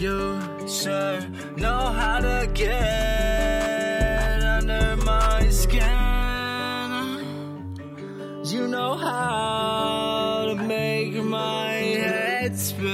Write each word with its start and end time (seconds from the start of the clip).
You 0.00 0.40
sure 0.66 1.20
know 1.58 1.92
how 1.92 2.20
to 2.20 2.50
get 2.54 4.42
under 4.42 4.96
my 5.04 5.46
skin. 5.50 5.82
You 8.46 8.66
know 8.66 8.94
how 8.94 10.46
to 10.48 10.54
make 10.54 11.12
my 11.22 11.72
head 11.74 12.58
spin. 12.58 12.88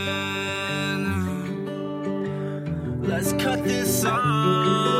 Let's 3.05 3.33
cut 3.35 3.63
this 3.63 4.05
off 4.05 4.96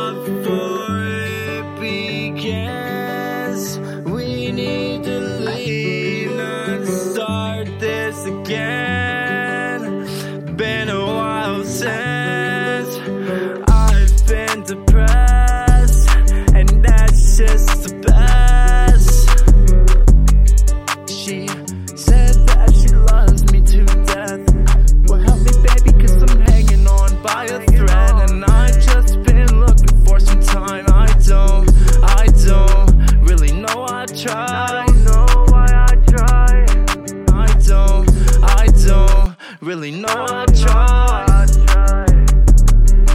really 39.67 39.91
know 39.91 40.07
I 40.07 40.45
try. 40.45 41.45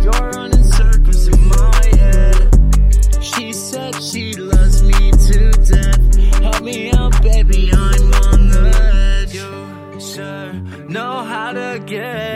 You're 0.03 0.31
running 0.33 0.64
circles 0.64 1.27
in 1.28 1.48
my 1.48 1.86
head. 1.97 3.25
She 3.25 3.55
said 3.55 3.95
she 4.03 4.34
loves 4.34 4.83
me 4.83 5.12
to 5.12 5.50
death. 5.50 6.14
Help 6.42 6.62
me 6.62 6.92
out, 6.92 7.23
baby, 7.23 7.70
I'm 7.73 8.12
on 8.27 8.48
the 8.50 8.64
edge. 9.23 9.34
You 9.34 9.98
sure 9.98 10.53
know 10.91 11.25
how 11.25 11.53
to 11.53 11.83
get 11.86 12.31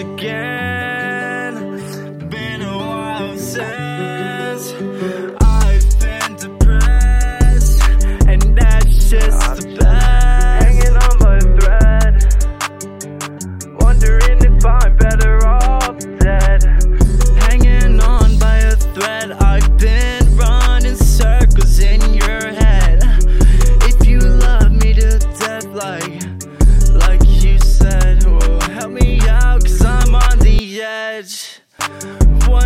again. 0.00 0.49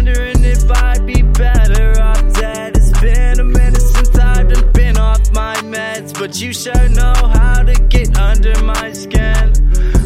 Wondering 0.04 0.44
if 0.44 0.70
I'd 0.70 1.06
be 1.06 1.22
better 1.22 1.98
off 2.03 2.34
dead. 2.34 2.76
It's 2.76 2.92
been 3.00 3.41
a 3.41 3.44
minute 3.44 3.81
since 3.81 4.15
I've 4.19 4.72
been, 4.75 4.98
off 4.98 5.32
my 5.32 5.56
meds, 5.62 6.12
but 6.12 6.38
you 6.42 6.53
sure 6.53 6.91
know 6.91 7.15
how 7.15 7.62
to 7.62 7.72
get 7.88 8.14
under 8.19 8.53
my 8.64 8.93
skin. 8.93 9.50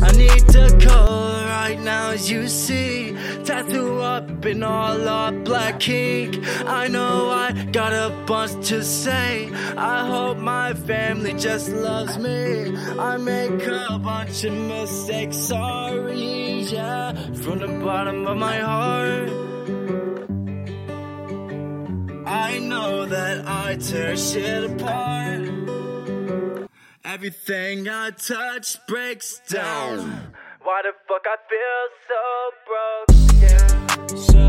I 0.01 0.13
need 0.13 0.47
to 0.51 0.79
call 0.87 1.33
right 1.33 1.81
now, 1.81 2.11
as 2.11 2.31
you 2.31 2.47
see. 2.47 3.17
Tattoo 3.43 3.99
up 3.99 4.47
in 4.47 4.63
all 4.63 5.09
our 5.09 5.33
black 5.33 5.89
ink. 5.89 6.47
I 6.65 6.87
know 6.87 7.31
I 7.31 7.51
got 7.73 7.93
a 7.93 8.15
bunch 8.25 8.69
to 8.69 8.85
say. 8.85 9.51
I 9.77 10.07
hope 10.07 10.39
my 10.39 10.75
family 10.75 11.35
just 11.35 11.71
loves 11.71 12.17
me. 12.19 12.77
I 13.01 13.17
make 13.17 13.67
a 13.67 13.99
bunch 13.99 14.45
of 14.45 14.53
mistakes, 14.53 15.37
sorry, 15.39 16.61
yeah, 16.71 17.15
from 17.43 17.59
the 17.59 17.81
bottom 17.85 18.29
of 18.29 18.37
my 18.37 18.59
heart. 18.59 19.49
I 22.29 22.59
know 22.59 23.07
that 23.07 23.49
I 23.49 23.77
tear 23.77 24.15
shit 24.15 24.65
apart. 24.65 25.49
Everything 27.03 27.89
I 27.89 28.11
touch 28.11 28.77
breaks 28.87 29.41
down. 29.49 30.35
Why 30.63 30.83
the 30.83 30.93
fuck 31.09 31.25
I 31.25 31.37
feel 31.49 31.89
so 32.09 32.23
broke? 32.69 33.09
Yeah. 33.41 34.07
So 34.17 34.48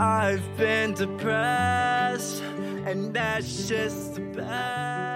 I've 0.00 0.56
been 0.56 0.94
depressed, 0.94 2.40
and 2.86 3.12
that's 3.12 3.66
just 3.66 4.14
the 4.14 4.20
best. 4.20 5.07